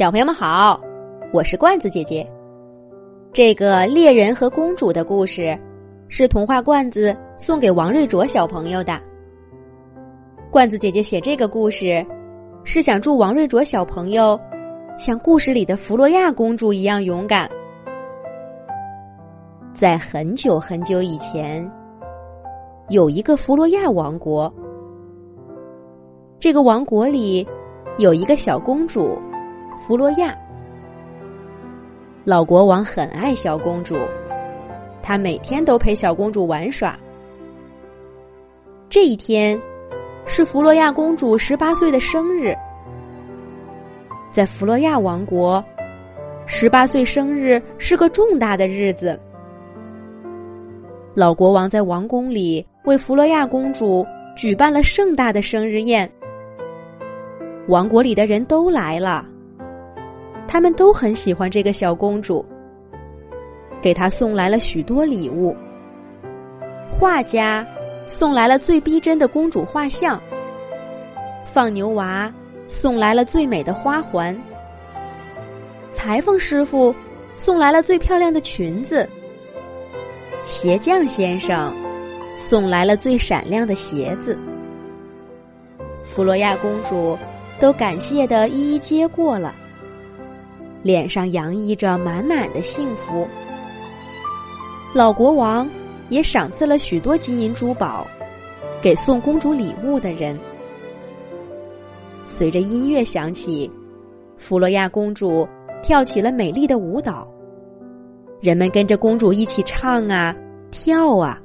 [0.00, 0.80] 小朋友们好，
[1.30, 2.26] 我是罐子姐姐。
[3.34, 5.54] 这个猎人和公主的故事，
[6.08, 8.98] 是童话罐子送给王瑞卓小朋友的。
[10.50, 12.02] 罐子姐姐写这个故事，
[12.64, 14.40] 是想祝王瑞卓小朋友
[14.96, 17.46] 像故事里的弗洛亚公主一样勇敢。
[19.74, 21.70] 在很久很久以前，
[22.88, 24.50] 有一个弗洛亚王国。
[26.38, 27.46] 这个王国里
[27.98, 29.20] 有一个小公主。
[29.86, 30.36] 弗洛亚，
[32.24, 33.96] 老国王很爱小公主，
[35.02, 36.96] 他每天都陪小公主玩耍。
[38.88, 39.60] 这一天
[40.26, 42.54] 是弗洛亚公主十八岁的生日，
[44.30, 45.64] 在弗洛亚王国，
[46.46, 49.18] 十八岁生日是个重大的日子。
[51.14, 56.08] 老国王在王宫里为弗洛亚公主举办了盛大的生日宴，
[57.66, 59.26] 王国里的人都来了。
[60.52, 62.44] 他们都很喜欢这个小公主，
[63.80, 65.56] 给她送来了许多礼物。
[66.90, 67.64] 画家
[68.08, 70.20] 送来了最逼真的公主画像，
[71.44, 72.34] 放牛娃
[72.66, 74.36] 送来了最美的花环，
[75.92, 76.92] 裁缝师傅
[77.32, 79.08] 送来了最漂亮的裙子，
[80.42, 81.72] 鞋匠先生
[82.34, 84.36] 送来了最闪亮的鞋子。
[86.02, 87.16] 弗洛亚公主
[87.60, 89.54] 都感谢的一一接过了。
[90.82, 93.26] 脸上洋溢着满满的幸福。
[94.92, 95.68] 老国王
[96.08, 98.06] 也赏赐了许多金银珠宝
[98.82, 100.38] 给送公主礼物的人。
[102.24, 103.70] 随着音乐响起，
[104.36, 105.48] 弗洛亚公主
[105.82, 107.28] 跳起了美丽的舞蹈。
[108.40, 110.34] 人们跟着公主一起唱啊，
[110.70, 111.38] 跳啊。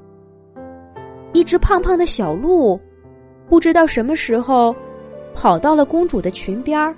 [1.33, 2.79] 一只胖胖的小鹿，
[3.49, 4.73] 不知道什么时候
[5.33, 6.95] 跑到了公主的裙边儿。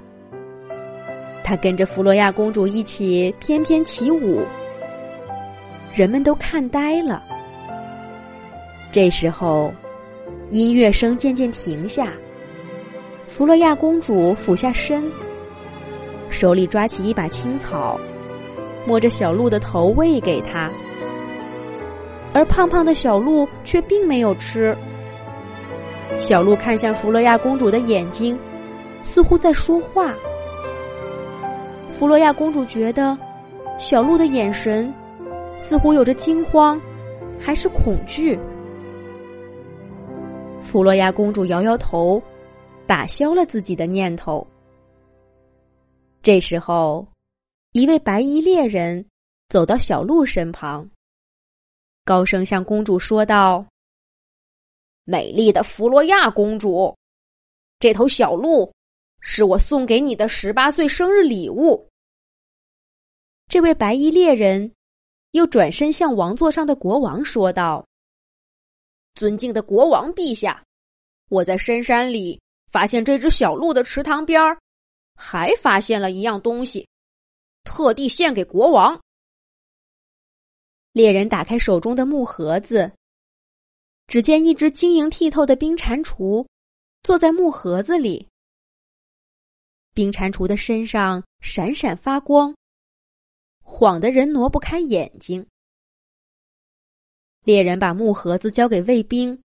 [1.47, 4.45] 他跟着弗洛亚公主一起翩翩起舞，
[5.95, 7.23] 人们都看呆了。
[8.91, 9.73] 这时候，
[10.49, 12.11] 音乐声渐渐停下，
[13.25, 15.09] 弗洛亚公主俯下身，
[16.29, 17.97] 手里抓起一把青草，
[18.85, 20.69] 摸着小鹿的头喂给他，
[22.33, 24.75] 而胖胖的小鹿却并没有吃。
[26.17, 28.37] 小鹿看向弗洛亚公主的眼睛，
[29.01, 30.13] 似乎在说话。
[31.97, 33.17] 弗洛亚公主觉得，
[33.79, 34.93] 小鹿的眼神
[35.57, 36.79] 似乎有着惊慌，
[37.39, 38.37] 还是恐惧。
[40.61, 42.21] 弗洛亚公主摇摇头，
[42.85, 44.45] 打消了自己的念头。
[46.21, 47.07] 这时候，
[47.71, 49.03] 一位白衣猎人
[49.49, 50.87] 走到小鹿身旁，
[52.05, 53.65] 高声向公主说道
[55.03, 56.95] ：“美丽的弗洛亚公主，
[57.79, 58.71] 这头小鹿。”
[59.29, 61.85] 是我送给你的十八岁生日礼物。
[63.49, 64.71] 这位白衣猎人
[65.31, 67.85] 又转身向王座上的国王说道
[69.15, 70.63] ：“尊敬的国王陛下，
[71.27, 72.39] 我在深山里
[72.71, 74.57] 发现这只小鹿的池塘边儿，
[75.13, 76.87] 还发现了一样东西，
[77.65, 78.97] 特地献给国王。”
[80.93, 82.89] 猎人打开手中的木盒子，
[84.07, 86.47] 只见一只晶莹剔透的冰蟾蜍
[87.03, 88.25] 坐在木盒子里。
[89.97, 92.55] 冰蟾蜍的身上闪闪发光，
[93.63, 95.43] 晃得人挪不开眼睛。
[97.41, 99.41] 猎人把木盒子交给卫兵，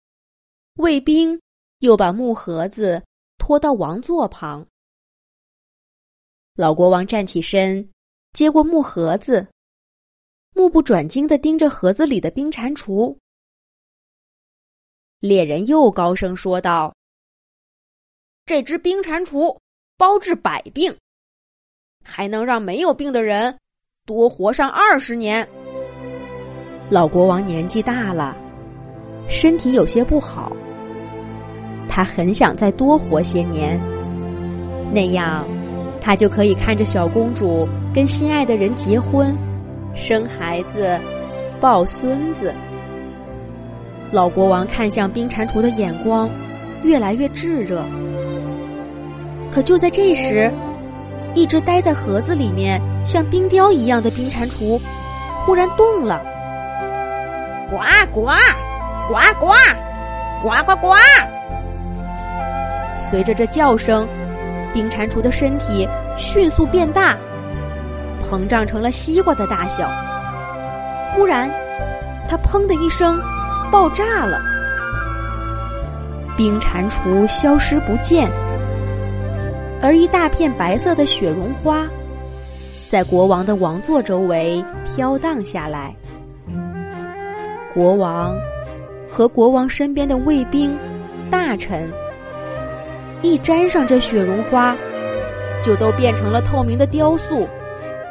[0.74, 1.40] 卫兵
[1.78, 3.00] 又把木盒子
[3.38, 4.66] 拖到王座旁。
[6.54, 7.88] 老国王站起身，
[8.32, 9.48] 接过木盒子，
[10.52, 13.16] 目不转睛的盯着盒子里的冰蟾蜍。
[15.20, 16.92] 猎人又高声说道
[18.44, 19.56] ：“这只冰蟾蜍。”
[20.00, 20.96] 包治百病，
[22.02, 23.54] 还能让没有病的人
[24.06, 25.46] 多活上二十年。
[26.88, 28.34] 老国王年纪大了，
[29.28, 30.56] 身体有些不好，
[31.86, 33.78] 他很想再多活些年，
[34.90, 35.46] 那样
[36.00, 39.36] 他就可以看着小公主跟心爱的人结婚、
[39.94, 40.98] 生孩子、
[41.60, 42.54] 抱孙子。
[44.10, 46.26] 老国王看向冰蟾蜍的眼光
[46.82, 47.84] 越来越炙热。
[49.60, 50.50] 可就在这时，
[51.34, 54.80] 一直待在盒子里面像冰雕一样的冰蟾蜍
[55.44, 56.18] 忽然动了，
[57.68, 57.76] 呱
[58.10, 58.30] 呱，
[59.06, 59.52] 呱呱，
[60.42, 60.94] 呱呱呱！
[62.96, 64.08] 随着这叫声，
[64.72, 65.86] 冰蟾蜍的身体
[66.16, 67.14] 迅速变大，
[68.30, 69.90] 膨胀成了西瓜的大小。
[71.14, 71.50] 忽然，
[72.30, 73.20] 它砰的一声
[73.70, 74.40] 爆炸了，
[76.34, 78.30] 冰蟾蜍消失不见。
[79.82, 81.88] 而一大片白色的雪绒花
[82.88, 85.94] 在国王的王座周围飘荡下来。
[87.72, 88.36] 国王
[89.08, 90.76] 和国王身边的卫兵、
[91.30, 91.90] 大臣，
[93.22, 94.76] 一沾上这雪绒花，
[95.64, 97.48] 就都变成了透明的雕塑，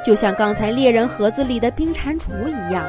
[0.03, 2.85] 就像刚才猎人盒子里的冰蟾蜍一样。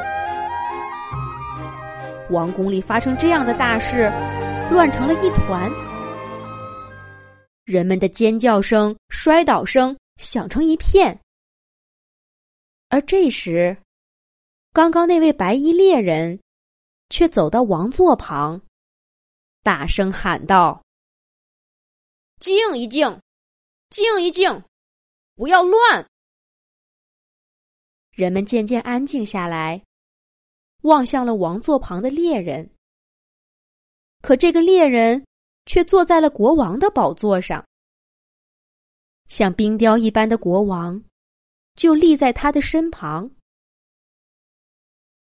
[2.30, 4.10] 王宫里发生这样的大事，
[4.70, 5.68] 乱成了一团，
[7.70, 11.18] 人们的尖叫声、摔倒声响成一片。
[12.88, 13.76] 而这时，
[14.72, 16.38] 刚刚那位白衣猎人。
[17.12, 18.62] 却走到王座旁，
[19.64, 20.80] 大声喊道
[22.38, 23.20] ：“静一静，
[23.88, 24.62] 静一静，
[25.34, 26.08] 不要乱！”
[28.14, 29.82] 人们渐渐安静下来，
[30.82, 32.70] 望向了王座旁的猎人。
[34.22, 35.26] 可这个猎人
[35.70, 37.64] 却坐在了国王的宝座上，
[39.28, 41.00] 像冰雕一般的国王
[41.76, 43.30] 就立在他的身旁。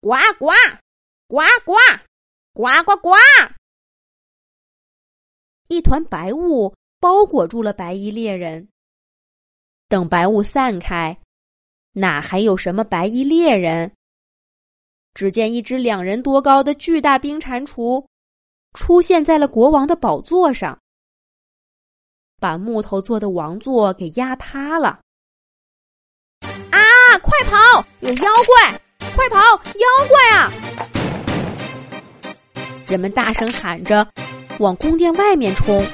[0.02, 0.48] 呱呱！
[1.28, 1.76] 呱呱，
[2.54, 3.12] 呱呱呱！
[5.68, 8.68] 一团白雾包裹住了白衣猎人。
[9.88, 11.16] 等白雾散开，
[11.92, 13.96] 哪还有什么白衣猎人？
[15.14, 18.04] 只见一只两人多高的巨大冰蟾蜍
[18.74, 20.78] 出现在了国王的宝座上，
[22.40, 25.00] 把木头做的王座给压塌了。
[26.72, 26.80] 啊！
[27.22, 27.86] 快跑！
[28.02, 28.82] 有妖怪！
[29.16, 29.38] 快跑！
[29.40, 30.52] 妖怪啊！
[32.88, 34.06] 人们大声喊着，
[34.60, 35.86] 往宫殿外面冲。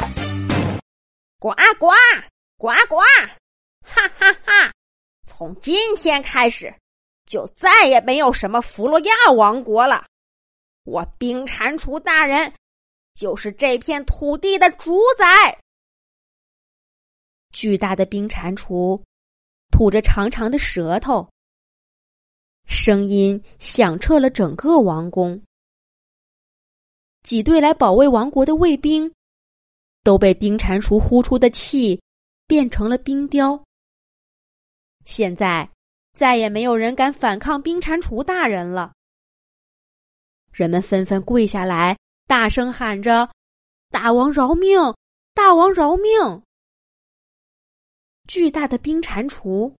[1.39, 1.49] 呱
[1.79, 1.91] 呱
[2.57, 2.97] 呱呱！
[3.85, 4.71] 哈哈哈！
[5.27, 6.73] 从今天开始，
[7.25, 10.05] 就再也没有什么弗洛亚王国了。
[10.85, 12.51] 我冰蟾蜍大人
[13.19, 15.59] 就是这片土地的主宰。
[17.51, 19.03] 巨大的冰蟾蜍
[19.71, 21.29] 吐着长长的舌头，
[22.65, 25.41] 声音响彻了整个王宫。
[27.21, 29.13] 几队来保卫王国的卫兵，
[30.01, 32.01] 都被冰蟾蜍呼出的气
[32.47, 33.61] 变成了冰雕。
[35.03, 35.69] 现在
[36.13, 38.93] 再也没有人敢反抗冰蟾蜍大人了。
[40.53, 41.97] 人们纷纷跪下来，
[42.29, 43.27] 大声喊着
[43.89, 44.77] ：“大王饶命！
[45.33, 46.43] 大王饶命！”
[48.29, 49.73] 巨大的冰蟾蜍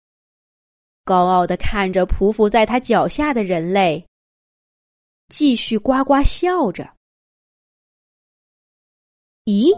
[1.06, 4.04] 高傲的看着匍匐在他脚下的人类，
[5.28, 6.90] 继续呱呱笑着。
[9.46, 9.72] 咦，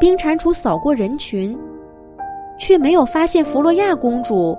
[0.00, 1.56] 冰蟾蜍扫过人群，
[2.58, 4.58] 却没有发现弗洛亚公主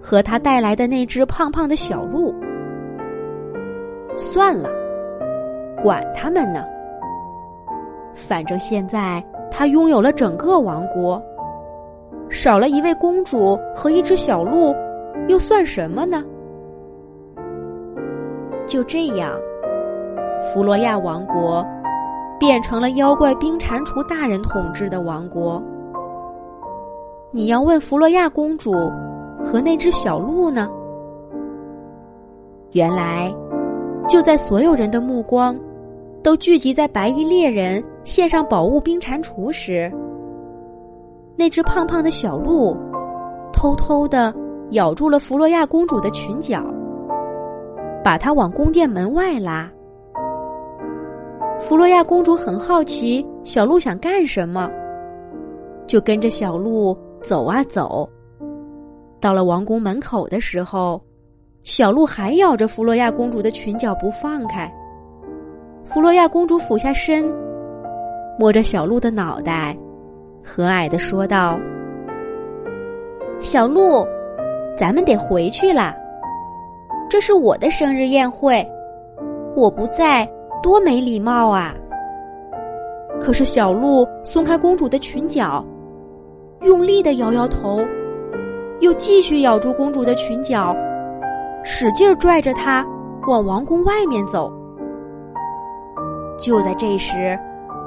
[0.00, 2.34] 和她带来的那只胖胖的小鹿。
[4.16, 4.79] 算了，
[5.82, 6.64] 管他们呢。
[8.14, 11.22] 反正现在他拥有了整个王国，
[12.28, 14.74] 少了一位公主和一只小鹿，
[15.28, 16.24] 又算什么呢？
[18.66, 19.32] 就这样，
[20.40, 21.66] 弗洛亚王国。
[22.38, 25.62] 变成了妖怪冰蟾蜍大人统治的王国。
[27.30, 28.72] 你要问弗洛亚公主
[29.44, 30.66] 和那只小鹿呢？
[32.72, 33.30] 原来，
[34.08, 35.54] 就在所有人的目光
[36.22, 39.90] 都聚集在白衣猎人献上宝物冰蟾蜍时，
[41.34, 42.76] 那只胖胖的小鹿
[43.52, 44.34] 偷偷的
[44.72, 46.62] 咬住了弗洛亚公主的裙角，
[48.04, 49.70] 把她往宫殿门外拉。
[51.58, 54.70] 弗洛亚公主很好奇小鹿想干什么，
[55.86, 58.08] 就跟着小鹿走啊走。
[59.20, 61.02] 到了王宫门口的时候，
[61.62, 64.70] 小鹿还咬着弗洛亚公主的裙角不放开。
[65.92, 67.28] 弗洛亚公主俯下身，
[68.38, 69.76] 摸着小鹿的脑袋，
[70.40, 71.58] 和蔼的说道
[73.40, 74.06] ：“小鹿，
[74.78, 75.92] 咱们得回去了。
[77.08, 78.64] 这是我的生日宴会，
[79.56, 80.28] 我不在。”
[80.62, 81.74] 多没礼貌啊！
[83.18, 85.64] 可是小鹿松开公主的裙角，
[86.60, 87.80] 用力的摇摇头，
[88.80, 90.76] 又继续咬住公主的裙角，
[91.64, 92.86] 使劲拽着她
[93.26, 94.52] 往王宫外面走。
[96.40, 97.38] 就在这时，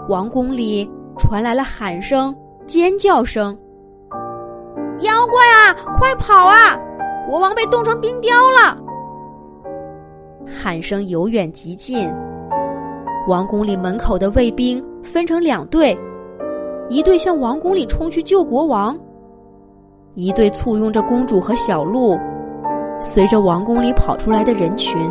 [0.08, 2.34] 王宫里传来了喊声、
[2.68, 3.58] 尖叫声
[5.02, 6.80] ：“妖怪啊，快跑啊！
[7.28, 8.78] 国王被冻成冰雕了！”
[10.46, 12.08] 喊声由远及近。
[13.28, 15.98] 王宫里门口的卫兵分成两队，
[16.90, 18.96] 一队向王宫里冲去救国王，
[20.14, 22.20] 一队簇拥着公主和小鹿，
[23.00, 25.10] 随着王宫里跑出来的人群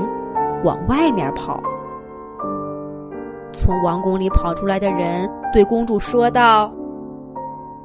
[0.62, 1.60] 往外面跑。
[3.52, 6.72] 从王宫里跑出来的人对公主说道：“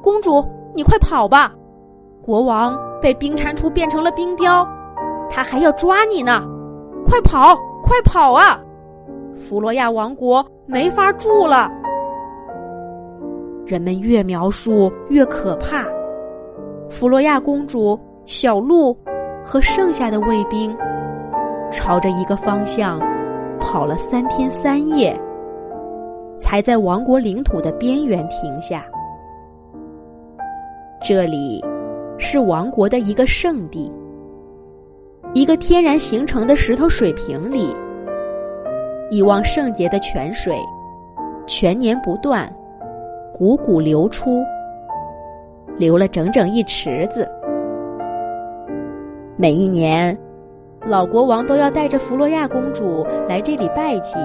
[0.02, 0.44] 公主，
[0.74, 1.52] 你快跑吧，
[2.22, 4.66] 国王被冰蟾蜍变成了冰雕，
[5.28, 6.42] 他还要抓你呢！
[7.04, 8.60] 快跑，快跑啊！
[9.34, 11.70] 弗罗亚王国没法住了。
[13.66, 15.84] 人们越描述越可怕。
[16.90, 18.96] 弗罗亚公主、小鹿
[19.44, 20.74] 和剩下的卫兵，
[21.70, 22.98] 朝着一个方向
[23.60, 25.18] 跑了三天三夜，
[26.48, 28.82] 才在王国领土的边缘停下。
[30.98, 31.62] 这里
[32.16, 33.92] 是王国的一个圣地，
[35.34, 37.76] 一个天然形成的石头水瓶里，
[39.10, 40.58] 一汪圣洁的泉水，
[41.46, 42.50] 全年不断，
[43.38, 44.42] 汩汩流出。
[45.76, 47.28] 流了整整一池子。
[49.36, 50.18] 每一年，
[50.86, 54.18] 老国王都要带着弗洛亚公主来这里拜祭，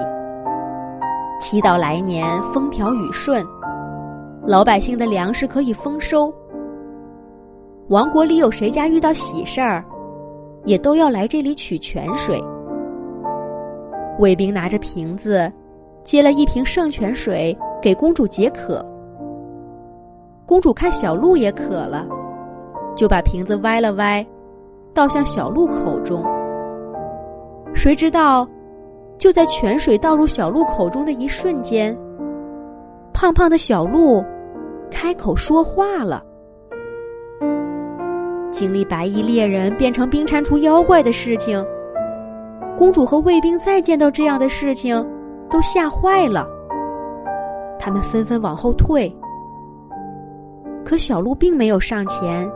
[1.46, 3.46] 祈祷来年风调雨顺，
[4.46, 6.32] 老百姓的粮食可以丰收。
[7.88, 9.84] 王国里有谁家遇到喜事儿，
[10.64, 12.42] 也都要来这里取泉水。
[14.18, 15.52] 卫兵拿着瓶子，
[16.02, 18.82] 接了一瓶圣泉水给公主解渴。
[20.46, 22.06] 公主看小鹿也渴了，
[22.96, 24.26] 就把瓶子歪了歪，
[24.94, 26.24] 倒向小鹿口中。
[27.74, 28.48] 谁知道，
[29.18, 31.96] 就在泉水倒入小鹿口中的一瞬间，
[33.12, 34.22] 胖胖的小鹿
[34.90, 36.22] 开口说话了。
[38.50, 41.64] 经历白衣猎人变成冰蟾蜍妖怪的事情，
[42.76, 45.04] 公主和卫兵再见到这样的事情，
[45.50, 46.46] 都吓坏了。
[47.78, 49.12] 他们纷纷往后退。
[50.84, 52.48] 可小鹿并没有上前，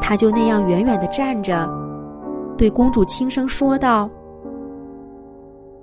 [0.00, 1.66] 他就那样远远的站着，
[2.58, 4.10] 对公主轻声说道：“